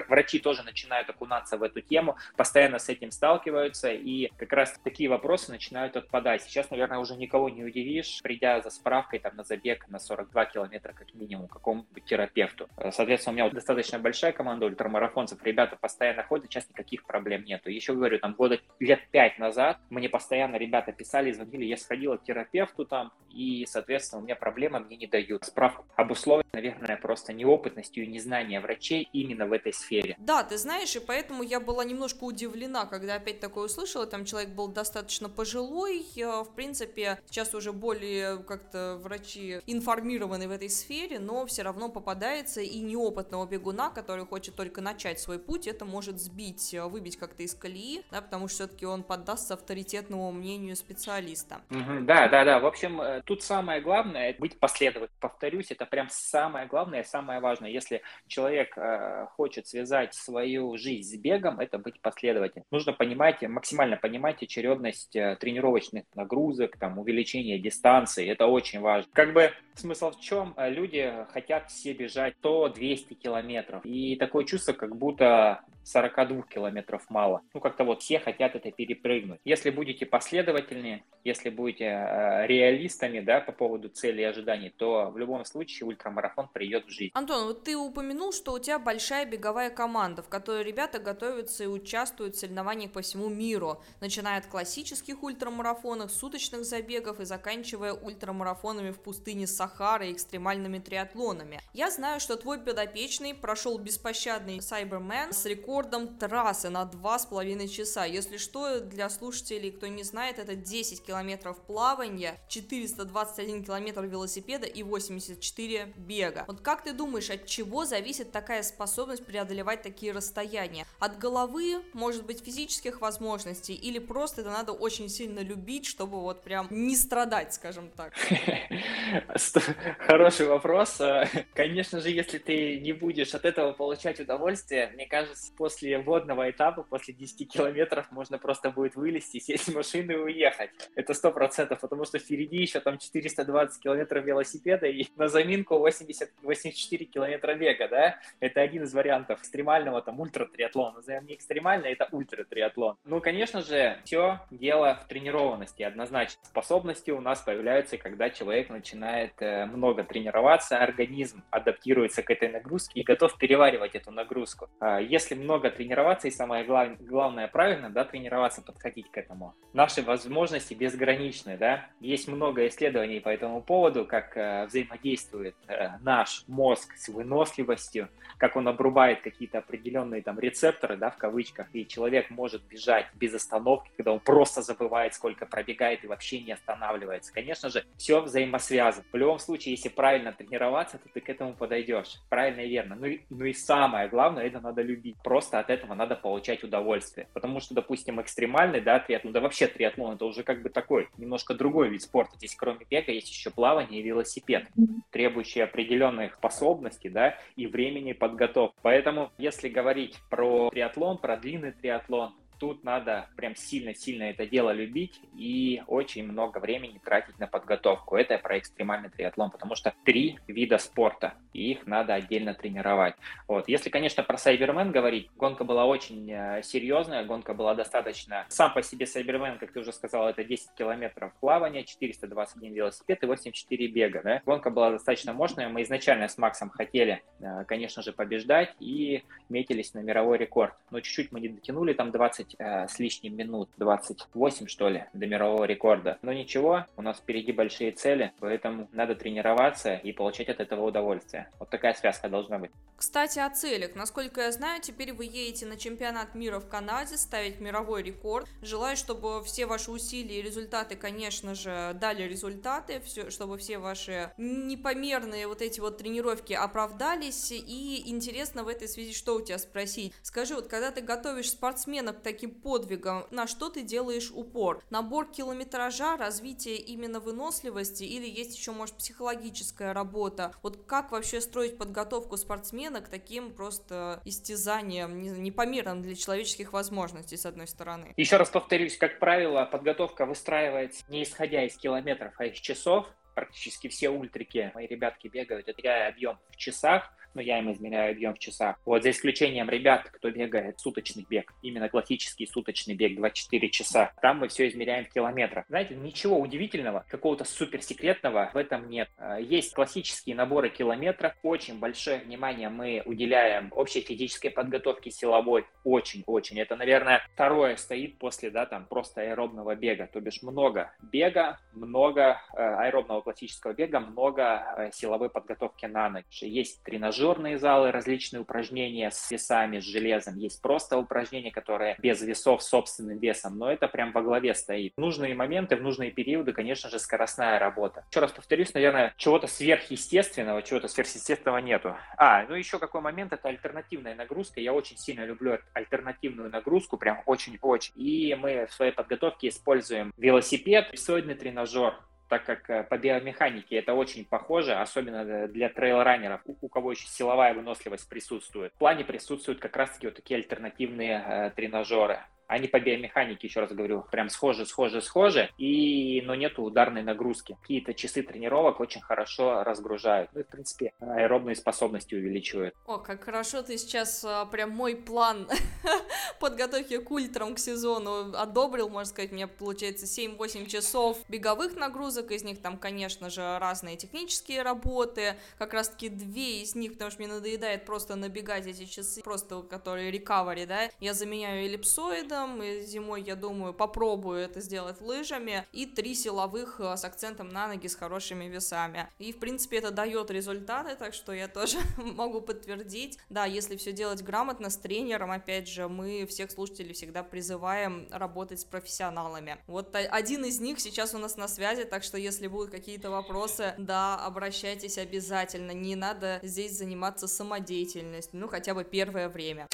[0.08, 5.10] врачи тоже начинают окунаться в эту тему, постоянно с этим сталкиваются, и как раз такие
[5.10, 6.44] вопросы начинают отпадать.
[6.44, 10.94] Сейчас, наверное, уже никого не удивишь, придя за справкой там, на забег на 42 километра
[10.94, 12.70] как минимум какому-нибудь терапевту.
[12.92, 17.70] Соответственно, у меня достаточно большая команда ультрамарафонцев, ребята постоянно ходят, сейчас никаких проблем нету.
[17.70, 22.24] Еще говорю, там года лет пять назад мне постоянно ребята писали, или я сходила к
[22.24, 25.46] терапевту там, и, соответственно, у меня проблемы мне не дают.
[25.46, 30.16] Справка обусловлена, наверное, просто неопытностью и незнанием врачей именно в этой сфере.
[30.20, 34.50] Да, ты знаешь, и поэтому я была немножко удивлена, когда опять такое услышала, там человек
[34.50, 41.20] был достаточно пожилой, э, в принципе, сейчас уже более как-то врачи информированы в этой сфере,
[41.20, 46.20] но все равно попадается и неопытного бегуна, который хочет только начать свой путь, это может
[46.20, 51.39] сбить, э, выбить как-то из колеи, да, потому что все-таки он поддастся авторитетному мнению специалиста
[51.40, 51.62] специалиста.
[51.72, 52.60] Угу, да, да, да.
[52.60, 55.20] В общем, э, тут самое главное быть последовательным.
[55.20, 57.70] Повторюсь, это прям самое главное, самое важное.
[57.70, 62.66] Если человек э, хочет связать свою жизнь с бегом, это быть последовательным.
[62.72, 68.30] Нужно понимать, максимально понимать очередность э, тренировочных нагрузок, там, увеличение дистанции.
[68.30, 69.10] Это очень важно.
[69.14, 70.54] Как бы смысл в чем?
[70.58, 73.86] Э, люди хотят все бежать то 200 километров.
[73.86, 77.42] И такое чувство, как будто 42 километров мало.
[77.54, 79.40] Ну, как-то вот все хотят это перепрыгнуть.
[79.44, 85.18] Если будете последовательнее, если будете э, реалистами, да, по поводу цели и ожиданий, то в
[85.18, 87.12] любом случае ультрамарафон придет в жизнь.
[87.14, 91.68] Антон, вот ты упомянул, что у тебя большая беговая команда, в которой ребята готовятся и
[91.68, 98.92] участвуют в соревнованиях по всему миру, начиная от классических ультрамарафонов, суточных забегов и заканчивая ультрамарафонами
[98.92, 101.60] в пустыне Сахара и экстремальными триатлонами.
[101.74, 108.06] Я знаю, что твой подопечный прошел беспощадный Cyberman с рекордом рекордом трассы на 2,5 часа.
[108.06, 114.84] Если что, для слушателей, кто не знает, это 10 километров плавания, 421 километр велосипеда и
[114.84, 116.44] 84 бега.
[116.48, 120.86] Вот как ты думаешь, от чего зависит такая способность преодолевать такие расстояния?
[121.00, 126.44] От головы, может быть, физических возможностей или просто это надо очень сильно любить, чтобы вот
[126.44, 128.14] прям не страдать, скажем так?
[130.00, 131.00] Хороший вопрос.
[131.54, 136.84] Конечно же, если ты не будешь от этого получать удовольствие, мне кажется, после водного этапа,
[136.84, 140.70] после 10 километров можно просто будет вылезти, сесть в машину и уехать.
[140.96, 146.32] Это сто процентов, потому что впереди еще там 420 километров велосипеда и на заминку 80,
[146.42, 148.20] 84 километра бега, да?
[148.40, 150.96] Это один из вариантов экстремального там ультра-триатлона.
[150.96, 152.96] Назовем не экстремальный, это ультра-триатлон.
[153.04, 156.40] Ну, конечно же, все дело в тренированности, однозначно.
[156.46, 163.02] Способности у нас появляются, когда человек начинает э, много тренироваться, организм адаптируется к этой нагрузке
[163.02, 164.70] и готов переваривать эту нагрузку.
[164.80, 166.90] А если много тренироваться, и самое глав...
[167.00, 171.88] главное правильно, да, тренироваться, подходить к этому, наши возможности безграничны, да.
[172.00, 178.56] Есть много исследований по этому поводу, как э, взаимодействует э, наш мозг с выносливостью, как
[178.56, 183.90] он обрубает какие-то определенные там рецепторы, да, в кавычках, и человек может бежать без остановки,
[183.98, 187.34] когда он просто забывает, сколько пробегает и вообще не останавливается.
[187.34, 189.06] Конечно же, все взаимосвязано.
[189.12, 192.22] В любом случае, если правильно тренироваться, то ты к этому подойдешь.
[192.30, 192.96] Правильно и верно.
[192.96, 195.16] Ну ну и самое главное, это надо любить.
[195.24, 197.28] Просто от этого надо получать удовольствие.
[197.34, 201.54] Потому что, допустим, экстремальный, да, триатлон, да вообще триатлон, это уже как бы такой, немножко
[201.54, 202.38] другой вид спорта.
[202.38, 204.68] Здесь кроме бега есть еще плавание и велосипед,
[205.12, 208.78] требующие определенных способностей, да, и времени под подготовку.
[208.82, 215.20] Поэтому, если говорить про триатлон, про длинный триатлон, тут надо прям сильно-сильно это дело любить
[215.36, 218.16] и очень много времени тратить на подготовку.
[218.16, 223.16] Это про экстремальный триатлон, потому что три вида спорта, и их надо отдельно тренировать.
[223.48, 223.68] Вот.
[223.68, 228.46] Если, конечно, про Сайбермен говорить, гонка была очень э, серьезная, гонка была достаточно...
[228.50, 233.26] Сам по себе Сайбермен, как ты уже сказал, это 10 километров плавания, 421 велосипед и
[233.26, 234.22] 84 бега.
[234.24, 234.42] Да?
[234.46, 235.70] Гонка была достаточно мощная.
[235.70, 240.74] Мы изначально с Максом хотели, э, конечно же, побеждать и метились на мировой рекорд.
[240.92, 245.06] Но чуть-чуть мы не дотянули, там 20 20 э, с лишним минут, 28 что ли,
[245.14, 246.18] до мирового рекорда.
[246.22, 251.50] Но ничего, у нас впереди большие цели, поэтому надо тренироваться и получать от этого удовольствие.
[251.60, 252.72] Вот такая связка должна быть.
[253.00, 253.96] Кстати, о целях.
[253.96, 258.46] Насколько я знаю, теперь вы едете на чемпионат мира в Канаде, ставить мировой рекорд.
[258.62, 264.34] Желаю, чтобы все ваши усилия и результаты, конечно же, дали результаты, все, чтобы все ваши
[264.38, 267.52] непомерные вот эти вот тренировки оправдались.
[267.52, 270.14] И интересно в этой связи, что у тебя спросить.
[270.22, 274.82] Скажи, вот когда ты готовишь спортсменов к таким таким подвигом, на что ты делаешь упор?
[274.90, 280.54] Набор километража, развитие именно выносливости или есть еще, может, психологическая работа?
[280.64, 287.46] Вот как вообще строить подготовку спортсмена к таким просто истязаниям, непомерным для человеческих возможностей, с
[287.46, 288.14] одной стороны?
[288.16, 293.90] Еще раз повторюсь, как правило, подготовка выстраивается не исходя из километров, а из часов, практически
[293.90, 298.40] все ультрики, мои ребятки бегают, это объем в часах, но я им измеряю объем в
[298.40, 298.78] часах.
[298.86, 304.40] Вот за исключением ребят, кто бегает суточный бег, именно классический суточный бег 24 часа, там
[304.40, 305.66] мы все измеряем в километрах.
[305.70, 309.10] Знаете, ничего удивительного, какого-то суперсекретного в этом нет.
[309.18, 316.60] А, есть классические наборы километров, очень большое внимание мы уделяем общей физической подготовке силовой, очень-очень.
[316.60, 322.42] Это, наверное, второе стоит после, да, там, просто аэробного бега, то бишь много бега, много
[322.54, 326.42] э, аэробного классического бега, много э, силовой подготовки на ночь.
[326.42, 330.38] Есть тренажеры тренажерные залы, различные упражнения с весами, с железом.
[330.38, 334.94] Есть просто упражнения, которые без весов, собственным весом, но это прям во главе стоит.
[334.96, 338.06] В нужные моменты, в нужные периоды, конечно же, скоростная работа.
[338.10, 341.96] Еще раз повторюсь, наверное, чего-то сверхъестественного, чего-то сверхъестественного нету.
[342.18, 344.62] А, ну еще какой момент, это альтернативная нагрузка.
[344.62, 347.94] Я очень сильно люблю альтернативную нагрузку, прям очень-очень.
[347.96, 351.96] И мы в своей подготовке используем велосипед, весодный тренажер,
[352.30, 357.54] так как э, по биомеханике это очень похоже, особенно для трейл-раннеров, у кого еще силовая
[357.54, 358.72] выносливость присутствует.
[358.76, 362.20] В плане присутствуют как раз-таки вот такие альтернативные э, тренажеры.
[362.50, 367.56] Они по биомеханике, еще раз говорю, прям схожи, схожи, схожи, и, но нету ударной нагрузки.
[367.62, 370.32] Какие-то часы тренировок очень хорошо разгружают.
[370.34, 372.74] Ну и, в принципе, аэробные способности увеличивают.
[372.88, 375.48] О, как хорошо ты сейчас а, прям мой план
[376.40, 382.32] подготовки к ультрам к сезону одобрил, можно сказать, у меня получается 7-8 часов беговых нагрузок,
[382.32, 387.22] из них там, конечно же, разные технические работы, как раз-таки две из них, потому что
[387.22, 392.82] мне надоедает просто набегать эти часы, просто которые рекавери, да, я заменяю эллипсоидом, спортсменом, и
[392.82, 397.88] зимой, я думаю, попробую это сделать лыжами, и три силовых э, с акцентом на ноги
[397.88, 399.08] с хорошими весами.
[399.20, 403.18] И, в принципе, это дает результаты, так что я тоже могу подтвердить.
[403.30, 408.60] Да, если все делать грамотно, с тренером, опять же, мы всех слушателей всегда призываем работать
[408.60, 409.58] с профессионалами.
[409.68, 413.74] Вот один из них сейчас у нас на связи, так что если будут какие-то вопросы,
[413.78, 415.72] да, обращайтесь обязательно.
[415.72, 419.68] Не надо здесь заниматься самодеятельностью, ну, хотя бы первое время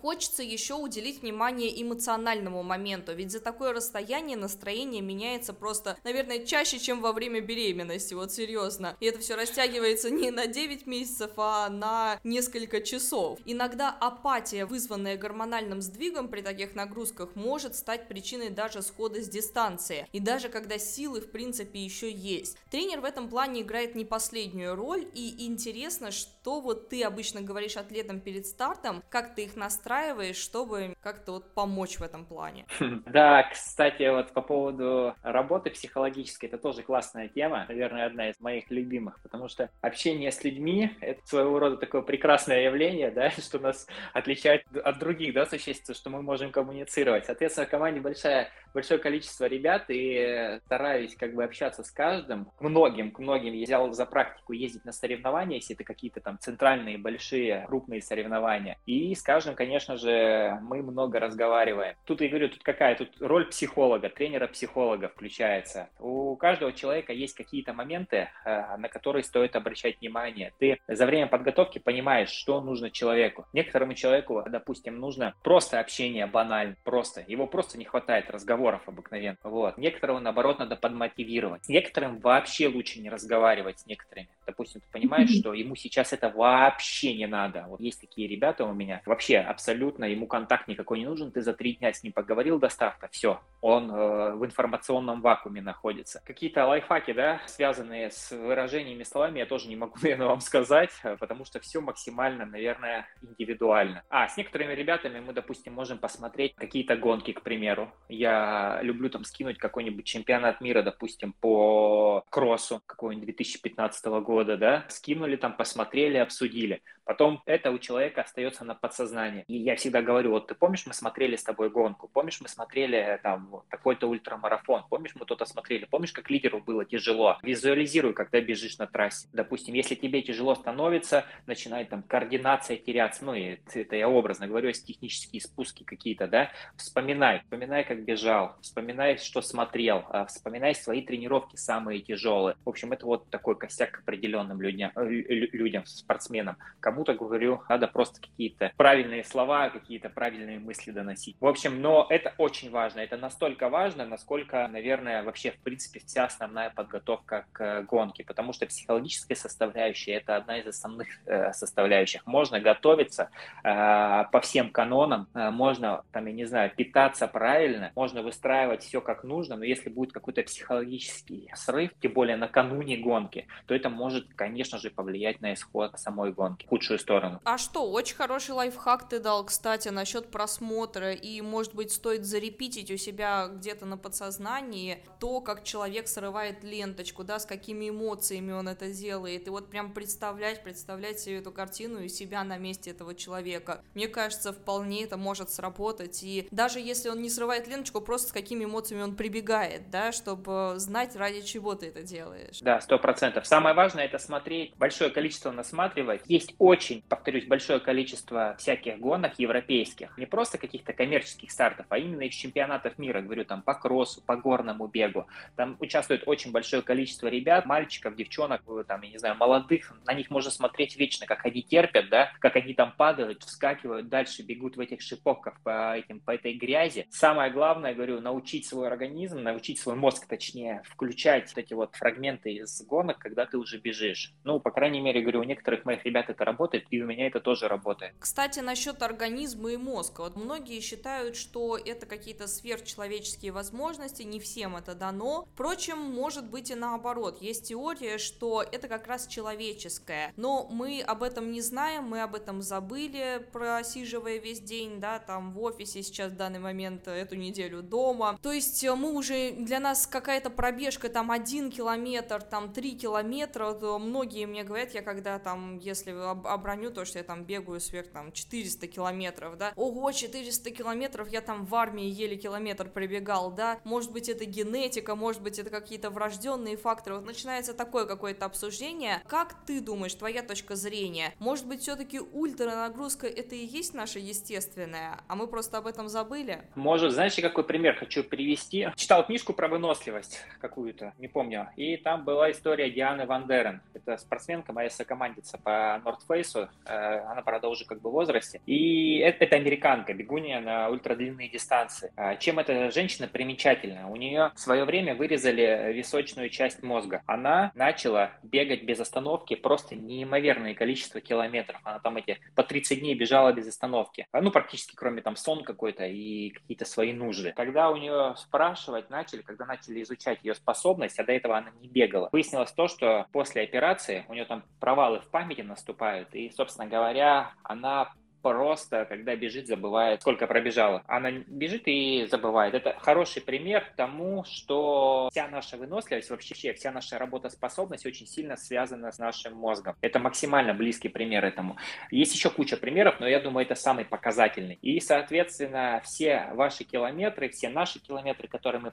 [0.00, 6.78] хочется еще уделить внимание эмоциональному моменту, ведь за такое расстояние настроение меняется просто, наверное, чаще,
[6.78, 8.96] чем во время беременности, вот серьезно.
[9.00, 13.38] И это все растягивается не на 9 месяцев, а на несколько часов.
[13.44, 20.06] Иногда апатия, вызванная гормональным сдвигом при таких нагрузках, может стать причиной даже схода с дистанции.
[20.12, 22.56] И даже когда силы, в принципе, еще есть.
[22.70, 27.76] Тренер в этом плане играет не последнюю роль, и интересно, что вот ты обычно говоришь
[27.76, 32.66] атлетам перед стартом, как ты их настраиваешь, настраиваешь, чтобы как-то вот помочь в этом плане?
[33.06, 38.70] Да, кстати, вот по поводу работы психологической, это тоже классная тема, наверное, одна из моих
[38.70, 43.86] любимых, потому что общение с людьми— это своего рода такое прекрасное явление, да, что нас
[44.12, 47.26] отличает от других, да, существ, что мы можем коммуницировать.
[47.26, 52.60] Соответственно, в команде большая, большое количество ребят, и стараюсь как бы общаться с каждым, к
[52.60, 53.54] многим, к многим.
[53.54, 58.76] Я взял за практику ездить на соревнования, если это какие-то там центральные, большие, крупные соревнования.
[58.84, 61.96] И с каждым, конечно, же, мы много разговариваем.
[62.04, 62.94] Тут я говорю, тут какая?
[62.96, 65.88] Тут роль психолога, тренера-психолога включается.
[65.98, 70.52] У каждого человека есть какие-то моменты, э, на которые стоит обращать внимание.
[70.58, 73.46] Ты за время подготовки понимаешь, что нужно человеку.
[73.54, 77.24] Некоторому человеку, допустим, нужно просто общение банально, просто.
[77.26, 78.28] Его просто не хватает
[78.66, 79.38] разговоров обыкновенных.
[79.42, 79.78] Вот.
[79.78, 81.68] Некоторого, наоборот, надо подмотивировать.
[81.68, 84.28] Некоторым вообще лучше не разговаривать с некоторыми.
[84.46, 87.64] Допустим, ты понимаешь, что ему сейчас это вообще не надо.
[87.68, 91.42] Вот есть такие ребята у меня, вообще абсолютно абсолютно, ему контакт никакой не нужен, ты
[91.42, 96.22] за три дня с ним поговорил до старта, все, он э, в информационном вакууме находится.
[96.24, 101.16] Какие-то лайфхаки, да, связанные с выражениями словами, я тоже не могу, наверное, вам сказать, э,
[101.18, 104.02] потому что все максимально, наверное, индивидуально.
[104.08, 107.90] А, с некоторыми ребятами мы, допустим, можем посмотреть какие-то гонки, к примеру.
[108.08, 115.36] Я люблю там скинуть какой-нибудь чемпионат мира, допустим, по кроссу какого-нибудь 2015 года, да, скинули
[115.36, 116.82] там, посмотрели, обсудили.
[117.06, 119.44] Потом это у человека остается на подсознании.
[119.46, 123.20] И я всегда говорю, вот ты помнишь, мы смотрели с тобой гонку, помнишь, мы смотрели
[123.22, 127.38] там вот, такой-то ультрамарафон, помнишь, мы то-то смотрели, помнишь, как лидеру было тяжело.
[127.42, 129.28] Визуализируй, когда бежишь на трассе.
[129.32, 134.68] Допустим, если тебе тяжело становится, начинает там координация теряться, ну, и это я образно говорю,
[134.68, 141.02] есть технические спуски какие-то, да, вспоминай, вспоминай, как бежал, вспоминай, что смотрел, а, вспоминай свои
[141.02, 142.56] тренировки самые тяжелые.
[142.64, 146.56] В общем, это вот такой косяк к определенным людям, э, людям, спортсменам.
[146.80, 151.36] Кому-то, говорю, надо просто какие-то правильные слова какие-то правильные мысли доносить.
[151.40, 153.00] В общем, но это очень важно.
[153.00, 158.24] Это настолько важно, насколько, наверное, вообще, в принципе, вся основная подготовка к гонке.
[158.24, 162.26] Потому что психологическая составляющая– это одна из основных э, составляющих.
[162.26, 163.30] Можно готовиться
[163.64, 169.00] э, по всем канонам, э, можно, там, я не знаю, питаться правильно, можно выстраивать все
[169.00, 174.34] как нужно, но если будет какой-то психологический срыв, тем более накануне гонки, то это может,
[174.34, 177.40] конечно же, повлиять на исход самой гонки в худшую сторону.
[177.44, 182.90] А что, очень хороший лайфхак ты дал кстати, насчет просмотра, и, может быть, стоит зарепитить
[182.90, 188.68] у себя где-то на подсознании то, как человек срывает ленточку, да, с какими эмоциями он
[188.68, 193.14] это делает, и вот прям представлять, представлять себе эту картину и себя на месте этого
[193.14, 193.82] человека.
[193.94, 198.32] Мне кажется, вполне это может сработать, и даже если он не срывает ленточку, просто с
[198.32, 202.60] какими эмоциями он прибегает, да, чтобы знать, ради чего ты это делаешь.
[202.60, 203.46] Да, сто процентов.
[203.46, 206.22] Самое важное это смотреть, большое количество насматривать.
[206.26, 212.22] Есть очень, повторюсь, большое количество всяких гонок, европейских, не просто каких-то коммерческих стартов, а именно
[212.22, 215.26] из чемпионатов мира, говорю, там по кроссу, по горному бегу.
[215.56, 220.14] Там участвует очень большое количество ребят, мальчиков, девчонок, э, там, я не знаю, молодых, на
[220.14, 224.76] них можно смотреть вечно, как они терпят, да, как они там падают, вскакивают дальше, бегут
[224.76, 227.06] в этих шиповках по, этим, по этой грязи.
[227.10, 232.52] Самое главное, говорю, научить свой организм, научить свой мозг, точнее, включать вот эти вот фрагменты
[232.52, 234.32] из гонок, когда ты уже бежишь.
[234.44, 237.40] Ну, по крайней мере, говорю, у некоторых моих ребят это работает, и у меня это
[237.40, 238.14] тоже работает.
[238.18, 240.22] Кстати, насчет организма и мозга.
[240.22, 245.46] Вот многие считают, что это какие-то сверхчеловеческие возможности, не всем это дано.
[245.54, 247.40] Впрочем, может быть и наоборот.
[247.40, 250.32] Есть теория, что это как раз человеческое.
[250.36, 255.52] Но мы об этом не знаем, мы об этом забыли, просиживая весь день, да, там
[255.52, 258.38] в офисе сейчас в данный момент, эту неделю дома.
[258.42, 263.72] То есть э, мы уже, для нас какая-то пробежка там один километр, там три километра,
[263.72, 266.10] то многие мне говорят, я когда там, если
[266.46, 271.40] оброню то, что я там бегаю сверх там 400 километров, да, ого, 400 километров, я
[271.40, 276.10] там в армии еле километр пробегал, да, может быть это генетика, может быть это какие-то
[276.10, 279.22] врожденные факторы, вот начинается такое какое-то обсуждение.
[279.26, 285.20] Как ты думаешь, твоя точка зрения, может быть все-таки ультранагрузка это и есть наша естественная,
[285.28, 286.62] а мы просто об этом забыли?
[286.74, 288.88] Может, знаешь, какой пример хочу привести?
[288.96, 293.80] Читал книжку про выносливость какую-то, не помню, и там была история Дианы Ван Дерен.
[293.94, 298.60] Это спортсменка, моя сокомандица по Нордфейсу, э, она, правда, уже как бы в возрасте.
[298.66, 302.12] И это, это американка, бегунья на ультрадлинные дистанции.
[302.16, 304.10] А чем эта женщина примечательна?
[304.10, 307.22] У нее в свое время вырезали височную часть мозга.
[307.26, 311.80] Она начала бегать без остановки просто неимоверное количество километров.
[311.84, 314.26] Она там эти по 30 дней бежала без остановки.
[314.32, 317.52] Ну, практически кроме там сон какой-то и какие-то свои нужды.
[317.56, 321.88] Когда у нее спрашивать начали, когда начали изучать ее способность, а до этого она не
[321.88, 326.86] бегала, выяснилось то, что после операции у нее там провалы в памяти наступают, и, собственно
[326.86, 328.12] говоря, она
[328.50, 331.02] просто, когда бежит, забывает, сколько пробежала.
[331.06, 332.74] Она бежит и забывает.
[332.74, 339.10] Это хороший пример тому, что вся наша выносливость, вообще вся наша работоспособность очень сильно связана
[339.10, 339.96] с нашим мозгом.
[340.00, 341.76] Это максимально близкий пример этому.
[342.10, 344.78] Есть еще куча примеров, но я думаю, это самый показательный.
[344.82, 348.92] И, соответственно, все ваши километры, все наши километры, которые мы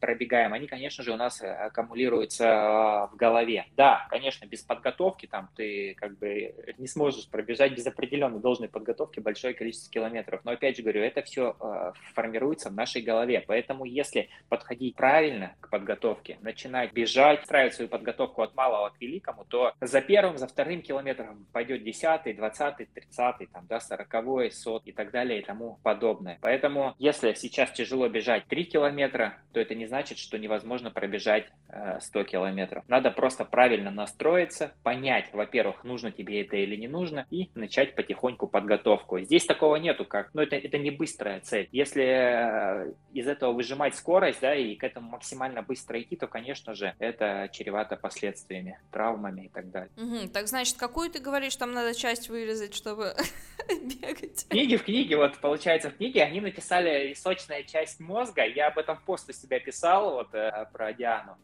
[0.00, 3.66] пробегаем, они, конечно же, у нас аккумулируются а, в голове.
[3.76, 9.20] Да, конечно, без подготовки там ты как бы не сможешь пробежать без определенного должной подготовки
[9.20, 10.40] большое количество километров.
[10.44, 13.44] Но опять же говорю, это все э, формируется в нашей голове.
[13.46, 19.44] Поэтому если подходить правильно к подготовке, начинать бежать, страивать свою подготовку от малого к великому,
[19.44, 24.92] то за первым, за вторым километром пойдет десятый, двадцатый, тридцатый, там, да, сороковой, сот и
[24.92, 26.38] так далее и тому подобное.
[26.40, 31.98] Поэтому если сейчас тяжело бежать 3 километра, то это не значит, что невозможно пробежать э,
[32.00, 32.84] 100 километров.
[32.88, 38.35] Надо просто правильно настроиться, понять, во-первых, нужно тебе это или не нужно, и начать потихоньку
[38.36, 39.20] потихоньку подготовку.
[39.20, 41.68] Здесь такого нету, как, ну, это, это не быстрая цель.
[41.72, 46.74] Если э, из этого выжимать скорость, да, и к этому максимально быстро идти, то, конечно
[46.74, 49.90] же, это чревато последствиями, травмами и так далее.
[49.96, 53.14] Угу, так значит, какую ты говоришь, там надо часть вырезать, чтобы
[53.68, 54.46] бегать?
[54.48, 58.98] Книги в книге, вот, получается, в книге они написали сочная часть мозга, я об этом
[59.06, 61.36] пост у себя писал, вот, э, про Диану.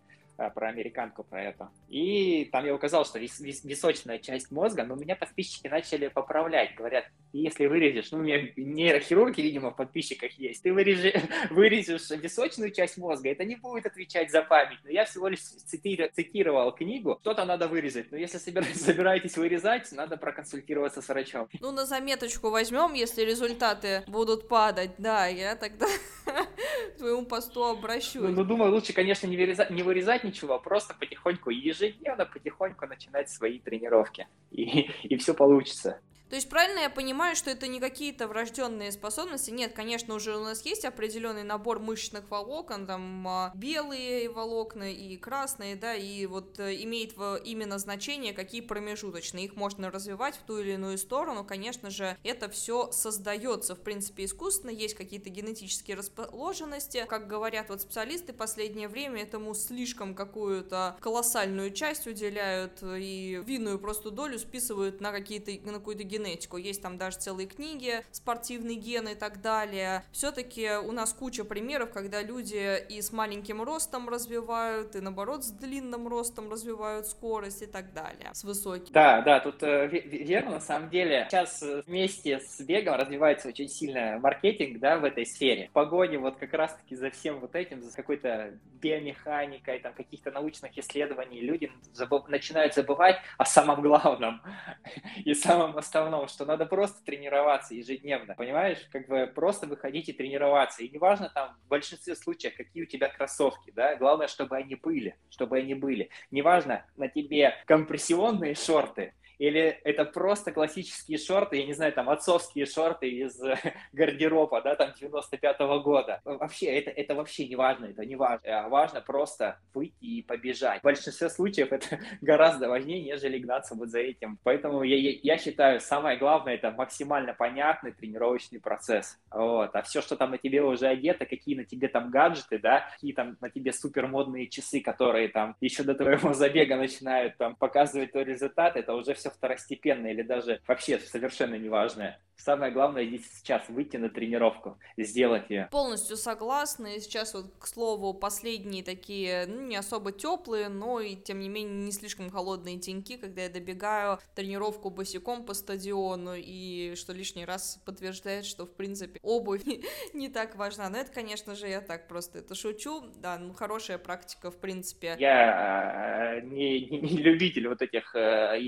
[0.42, 1.70] Э, про американку, про это.
[1.88, 6.74] И там я указал, что вис вис височная часть мозга, но меня подписчики начали поправлять.
[6.74, 11.14] Говорят, если вырежешь, ну, у меня нейрохирурги, видимо, в подписчиках есть, ты вырежешь,
[11.50, 14.78] вырежешь височную часть мозга, это не будет отвечать за память.
[14.84, 18.10] Но я всего лишь цитиру, цитировал книгу, что-то надо вырезать.
[18.10, 18.38] Но если
[18.74, 21.48] собираетесь вырезать, надо проконсультироваться с врачом.
[21.60, 25.86] Ну, на заметочку возьмем, если результаты будут падать, да, я тогда
[26.98, 28.22] твоему посту обращусь.
[28.22, 32.86] Ну, ну, думаю, лучше, конечно, не вырезать, не вырезать ничего, а просто потихоньку, ежедневно потихоньку
[32.86, 34.26] начинать свои тренировки.
[34.50, 36.00] И, и все получится.
[36.32, 39.50] То есть правильно я понимаю, что это не какие-то врожденные способности?
[39.50, 45.18] Нет, конечно, уже у нас есть определенный набор мышечных волокон, там а, белые волокна и
[45.18, 47.12] красные, да, и вот э, имеет
[47.44, 49.44] именно значение, какие промежуточные.
[49.44, 51.44] Их можно развивать в ту или иную сторону.
[51.44, 54.70] Конечно же, это все создается, в принципе, искусственно.
[54.70, 57.04] Есть какие-то генетические расположенности.
[57.10, 64.10] Как говорят вот специалисты, последнее время этому слишком какую-то колоссальную часть уделяют и винную просто
[64.10, 66.56] долю списывают на какие-то на какую-то генетику генетику.
[66.56, 70.04] Есть там даже целые книги, спортивные гены и так далее.
[70.12, 75.50] Все-таки у нас куча примеров, когда люди и с маленьким ростом развивают, и наоборот с
[75.50, 78.92] длинным ростом развивают скорость и так далее, с высоким.
[78.92, 81.26] Да, да, тут э, верно, на самом деле.
[81.30, 85.68] Сейчас вместе с бегом развивается очень сильно маркетинг, да, в этой сфере.
[85.68, 90.76] В погоне вот как раз-таки за всем вот этим, за какой-то биомеханикой, там, каких-то научных
[90.76, 92.28] исследований люди забыв...
[92.28, 94.40] начинают забывать о самом главном
[95.24, 98.78] и самом основном основном, что надо просто тренироваться ежедневно, понимаешь?
[98.90, 100.82] Как бы просто выходить и тренироваться.
[100.82, 105.16] И неважно там в большинстве случаев, какие у тебя кроссовки, да, главное, чтобы они были,
[105.30, 106.10] чтобы они были.
[106.30, 112.66] Неважно, на тебе компрессионные шорты или это просто классические шорты, я не знаю, там, отцовские
[112.66, 113.40] шорты из
[113.92, 116.20] гардероба, да, там, 95-го года.
[116.24, 118.40] Вообще, это, это вообще не важно, это не важно.
[118.44, 120.80] А важно просто выйти и побежать.
[120.80, 124.38] В большинстве случаев это гораздо важнее, нежели гнаться вот за этим.
[124.42, 129.18] Поэтому я, я, я считаю, самое главное, это максимально понятный тренировочный процесс.
[129.30, 129.74] Вот.
[129.74, 133.12] А все, что там на тебе уже одето, какие на тебе там гаджеты, да, какие
[133.12, 138.12] там на тебе супер модные часы, которые там еще до твоего забега начинают там показывать
[138.12, 142.18] твой результат, это уже все второстепенное или даже вообще совершенно неважное.
[142.36, 145.68] Самое главное здесь сейчас выйти на тренировку, сделать ее.
[145.70, 146.96] Полностью согласна.
[146.96, 151.48] И сейчас вот, к слову, последние такие, ну, не особо теплые, но и, тем не
[151.48, 157.44] менее, не слишком холодные деньки, когда я добегаю тренировку босиком по стадиону, и что лишний
[157.44, 159.62] раз подтверждает, что, в принципе, обувь
[160.12, 160.88] не, так важна.
[160.88, 163.04] Но это, конечно же, я так просто это шучу.
[163.18, 165.14] Да, ну, хорошая практика, в принципе.
[165.20, 168.58] Я э, не, не, не любитель вот этих э,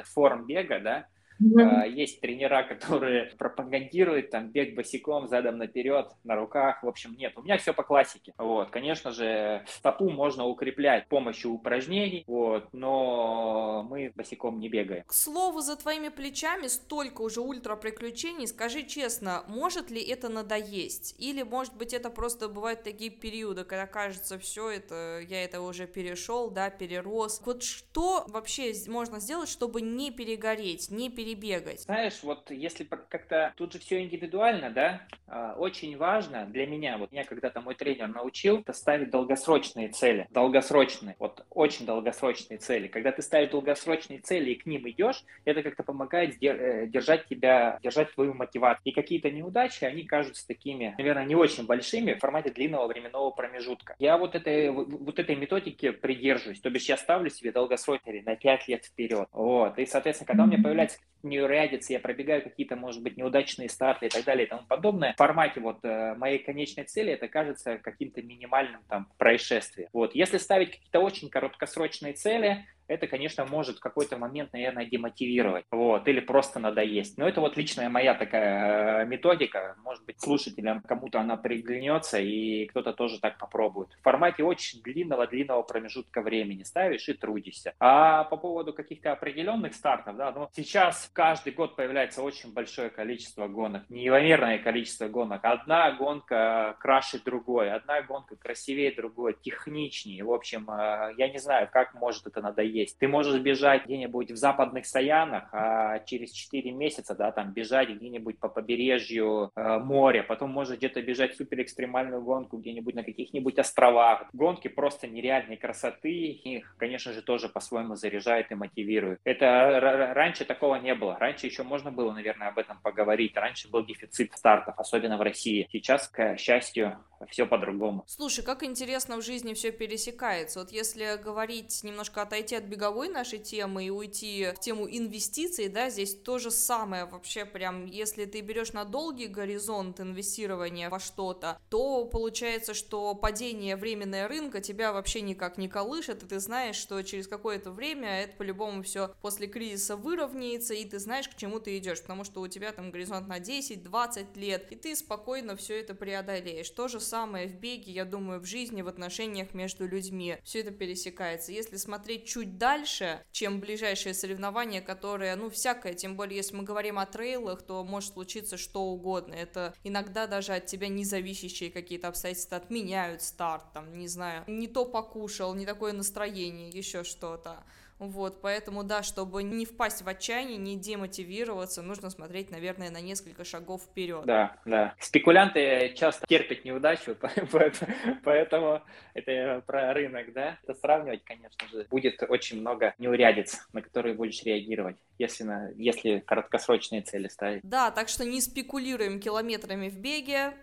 [0.00, 1.06] форм бега, да,
[1.42, 1.90] Mm-hmm.
[1.90, 6.82] Есть тренера, которые пропагандируют там бег босиком, задом наперед, на руках.
[6.82, 7.32] В общем, нет.
[7.36, 8.32] У меня все по классике.
[8.38, 15.04] Вот, конечно же, стопу можно укреплять с помощью упражнений, вот, но мы босиком не бегаем.
[15.04, 18.46] К слову, за твоими плечами столько уже ультра-приключений.
[18.46, 21.14] Скажи честно, может ли это надоесть?
[21.18, 25.86] Или, может быть, это просто бывают такие периоды, когда кажется, все это, я это уже
[25.86, 27.42] перешел, да, перерос.
[27.44, 31.80] Вот что вообще можно сделать, чтобы не перегореть, не перегореть перебегать?
[31.80, 37.12] Знаешь, вот если как-то тут же все индивидуально, да, а, очень важно для меня, вот
[37.12, 42.88] меня когда-то мой тренер научил, это ставить долгосрочные цели, долгосрочные, вот очень долгосрочные цели.
[42.88, 47.78] Когда ты ставишь долгосрочные цели и к ним идешь, это как-то помогает э, держать тебя,
[47.82, 48.82] держать твою мотивацию.
[48.84, 53.94] И какие-то неудачи, они кажутся такими, наверное, не очень большими в формате длинного временного промежутка.
[53.98, 58.68] Я вот этой, вот этой методике придерживаюсь, то бишь я ставлю себе долгосрочные на 5
[58.68, 59.28] лет вперед.
[59.32, 59.78] Вот.
[59.78, 64.08] И, соответственно, когда у меня появляется неурядицы, я пробегаю какие-то, может быть, неудачные старты и
[64.08, 65.12] так далее и тому подобное.
[65.14, 69.88] В формате вот э, моей конечной цели это кажется каким-то минимальным там происшествием.
[69.92, 70.14] Вот.
[70.14, 76.06] Если ставить какие-то очень короткосрочные цели, это, конечно, может в какой-то момент, наверное, демотивировать, вот,
[76.06, 77.16] или просто надоесть.
[77.18, 82.66] Но это вот личная моя такая э, методика, может быть, слушателям кому-то она приглянется, и
[82.66, 83.88] кто-то тоже так попробует.
[84.00, 87.74] В формате очень длинного-длинного промежутка времени ставишь и трудишься.
[87.80, 93.48] А по поводу каких-то определенных стартов, да, ну, сейчас каждый год появляется очень большое количество
[93.48, 95.40] гонок, неимоверное количество гонок.
[95.44, 100.24] Одна гонка краше другой, одна гонка красивее другой, техничнее.
[100.24, 102.98] В общем, э, я не знаю, как может это надоесть есть.
[102.98, 108.38] Ты можешь бежать где-нибудь в западных Саянах, а через 4 месяца, да, там бежать где-нибудь
[108.38, 114.26] по побережью э, моря, потом можешь где-то бежать суперэкстремальную гонку где-нибудь на каких-нибудь островах.
[114.32, 119.20] Гонки просто нереальной красоты, их, конечно же, тоже по-своему заряжает и мотивирует.
[119.24, 121.16] Это раньше такого не было.
[121.18, 123.36] Раньше еще можно было, наверное, об этом поговорить.
[123.36, 125.68] Раньше был дефицит стартов, особенно в России.
[125.72, 126.98] Сейчас, к счастью,
[127.30, 128.04] все по-другому.
[128.06, 130.60] Слушай, как интересно в жизни все пересекается.
[130.60, 135.90] Вот если говорить немножко отойти от беговой нашей темы и уйти в тему инвестиций, да,
[135.90, 141.58] здесь то же самое вообще прям, если ты берешь на долгий горизонт инвестирования во что-то,
[141.68, 147.02] то получается, что падение временного рынка тебя вообще никак не колышет, и ты знаешь, что
[147.02, 151.78] через какое-то время это по-любому все после кризиса выровняется, и ты знаешь, к чему ты
[151.78, 155.94] идешь, потому что у тебя там горизонт на 10-20 лет, и ты спокойно все это
[155.94, 156.70] преодолеешь.
[156.70, 160.36] То же самое в беге, я думаю, в жизни, в отношениях между людьми.
[160.44, 161.52] Все это пересекается.
[161.52, 166.98] Если смотреть чуть дальше, чем ближайшие соревнования, которые, ну, всякое, тем более, если мы говорим
[166.98, 169.34] о трейлах, то может случиться что угодно.
[169.34, 174.84] Это иногда даже от тебя независящие какие-то обстоятельства отменяют старт, там, не знаю, не то
[174.84, 177.64] покушал, не такое настроение, еще что-то.
[178.08, 183.44] Вот, поэтому, да, чтобы не впасть в отчаяние, не демотивироваться, нужно смотреть, наверное, на несколько
[183.44, 184.24] шагов вперед.
[184.26, 184.96] Да, да.
[184.98, 187.16] Спекулянты часто терпят неудачу,
[188.24, 188.82] поэтому
[189.14, 190.58] это про рынок, да.
[190.64, 196.18] Это сравнивать, конечно же, будет очень много неурядиц, на которые будешь реагировать, если, на, если
[196.18, 197.62] краткосрочные цели ставить.
[197.62, 200.54] Да, так что не спекулируем километрами в беге.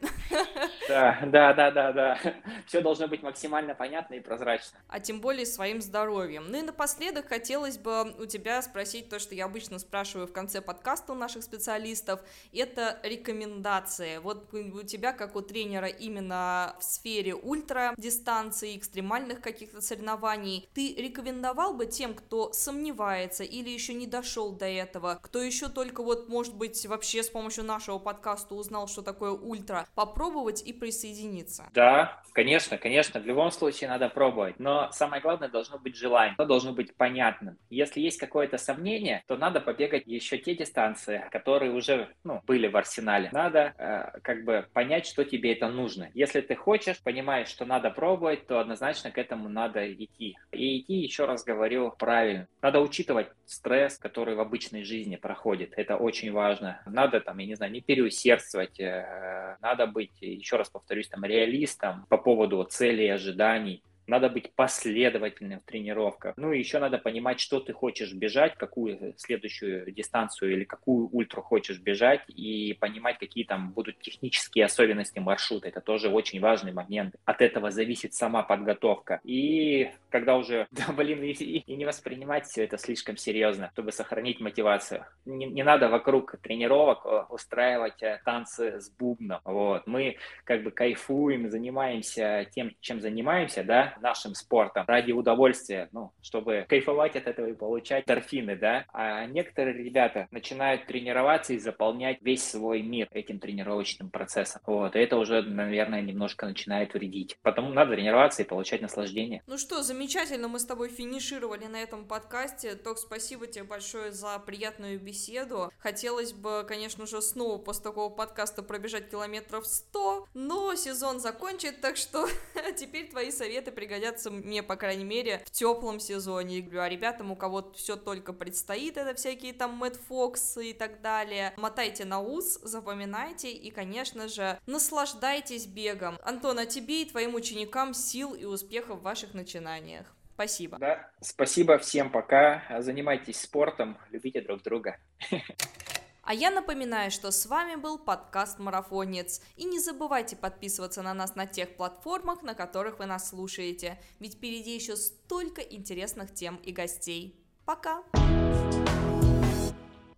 [0.87, 2.19] Да, да, да, да, да.
[2.65, 4.79] Все должно быть максимально понятно и прозрачно.
[4.87, 6.47] А тем более своим здоровьем.
[6.49, 10.61] Ну и напоследок хотелось бы у тебя спросить то, что я обычно спрашиваю в конце
[10.61, 12.21] подкаста у наших специалистов.
[12.53, 14.17] Это рекомендации.
[14.17, 20.95] Вот у тебя, как у тренера именно в сфере ультра дистанции, экстремальных каких-то соревнований, ты
[20.95, 26.29] рекомендовал бы тем, кто сомневается или еще не дошел до этого, кто еще только вот,
[26.29, 31.67] может быть, вообще с помощью нашего подкаста узнал, что такое ультра, попробовать и присоединиться?
[31.73, 36.47] Да, конечно, конечно, в любом случае надо пробовать, но самое главное должно быть желание, оно
[36.47, 37.57] должно быть понятным.
[37.69, 42.77] Если есть какое-то сомнение, то надо побегать еще те дистанции, которые уже ну, были в
[42.77, 43.29] арсенале.
[43.31, 46.09] Надо э, как бы понять, что тебе это нужно.
[46.13, 50.37] Если ты хочешь, понимаешь, что надо пробовать, то однозначно к этому надо идти.
[50.51, 52.47] И идти, еще раз говорю, правильно.
[52.61, 55.73] Надо учитывать стресс, который в обычной жизни проходит.
[55.75, 56.81] Это очень важно.
[56.85, 58.79] Надо там, я не знаю, не переусердствовать.
[58.79, 64.51] Э, надо быть, еще раз повторюсь, там реалистом по поводу целей и ожиданий надо быть
[64.53, 66.35] последовательным в тренировках.
[66.37, 71.41] Ну и еще надо понимать, что ты хочешь бежать, какую следующую дистанцию или какую ультру
[71.41, 75.67] хочешь бежать, и понимать, какие там будут технические особенности маршрута.
[75.67, 77.15] Это тоже очень важный момент.
[77.25, 79.19] От этого зависит сама подготовка.
[79.23, 84.39] И когда уже, да, блин, и, и не воспринимать все это слишком серьезно, чтобы сохранить
[84.39, 85.05] мотивацию.
[85.25, 89.39] Не, не надо вокруг тренировок э, устраивать э, танцы с бубном.
[89.43, 89.85] Вот.
[89.85, 96.65] Мы как бы кайфуем, занимаемся тем, чем занимаемся, да, нашим спортом ради удовольствия, ну, чтобы
[96.67, 98.85] кайфовать от этого и получать торфины, да.
[98.93, 104.61] А некоторые ребята начинают тренироваться и заполнять весь свой мир этим тренировочным процессом.
[104.65, 104.95] Вот.
[104.95, 107.37] И это уже, наверное, немножко начинает вредить.
[107.41, 109.43] Потому надо тренироваться и получать наслаждение.
[109.47, 112.75] Ну что, замечательно, мы с тобой финишировали на этом подкасте.
[112.75, 115.71] Ток, спасибо тебе большое за приятную беседу.
[115.79, 121.97] Хотелось бы, конечно же, снова после такого подкаста пробежать километров 100, но сезон закончит, так
[121.97, 122.27] что
[122.77, 126.67] теперь твои советы пригодятся мне, по крайней мере, в теплом сезоне.
[126.73, 131.53] А ребятам, у кого все только предстоит, это всякие там Мэтт Фоксы и так далее,
[131.55, 136.17] мотайте на ус, запоминайте и, конечно же, наслаждайтесь бегом.
[136.23, 140.05] Антон, а тебе и твоим ученикам сил и успехов в ваших начинаниях.
[140.33, 140.77] Спасибо.
[140.77, 142.63] Да, спасибо всем, пока.
[142.79, 144.97] Занимайтесь спортом, любите друг друга.
[146.29, 149.41] А я напоминаю, что с вами был подкаст «Марафонец».
[149.55, 153.99] И не забывайте подписываться на нас на тех платформах, на которых вы нас слушаете.
[154.19, 157.43] Ведь впереди еще столько интересных тем и гостей.
[157.65, 158.03] Пока!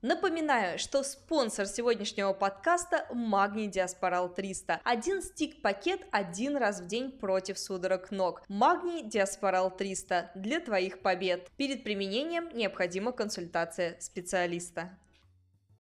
[0.02, 4.82] Напоминаю, что спонсор сегодняшнего подкаста– Магний Диаспорал 300.
[4.84, 8.44] Один стик-пакет один раз в день против судорог ног.
[8.50, 11.50] Магний Диаспорал 300 для твоих побед.
[11.56, 14.98] Перед применением необходима консультация специалиста.